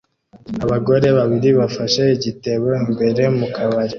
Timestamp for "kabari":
3.55-3.89